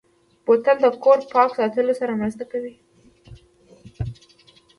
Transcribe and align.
بوتل 0.45 0.77
د 0.81 0.85
کور 1.03 1.19
پاک 1.33 1.49
ساتلو 1.57 1.93
سره 2.01 2.17
مرسته 2.21 2.43
کوي. 2.51 2.73